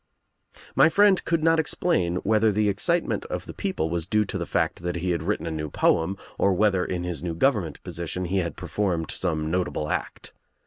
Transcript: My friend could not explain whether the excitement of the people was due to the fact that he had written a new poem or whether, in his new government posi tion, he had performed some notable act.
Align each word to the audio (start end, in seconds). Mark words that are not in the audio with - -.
My 0.75 0.89
friend 0.89 1.23
could 1.25 1.43
not 1.43 1.59
explain 1.59 2.15
whether 2.23 2.51
the 2.51 2.69
excitement 2.69 3.23
of 3.25 3.45
the 3.45 3.53
people 3.53 3.87
was 3.91 4.07
due 4.07 4.25
to 4.25 4.37
the 4.39 4.47
fact 4.47 4.81
that 4.81 4.95
he 4.95 5.11
had 5.11 5.21
written 5.21 5.45
a 5.45 5.51
new 5.51 5.69
poem 5.69 6.17
or 6.39 6.53
whether, 6.53 6.83
in 6.83 7.03
his 7.03 7.21
new 7.21 7.35
government 7.35 7.77
posi 7.83 8.07
tion, 8.07 8.25
he 8.25 8.37
had 8.39 8.57
performed 8.57 9.11
some 9.11 9.51
notable 9.51 9.91
act. 9.91 10.33